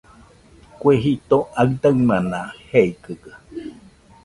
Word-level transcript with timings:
Kue 0.79 0.93
jito 1.03 1.37
aɨdaɨmana 1.61 2.39
jeikɨga 2.69 3.33